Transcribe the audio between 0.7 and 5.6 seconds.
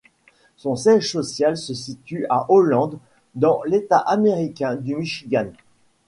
siège social se situe à Holland dans l’État américain du Michigan.